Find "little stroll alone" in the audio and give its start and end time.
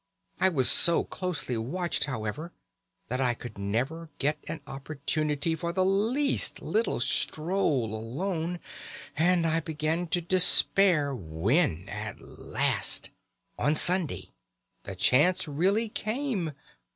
6.59-8.59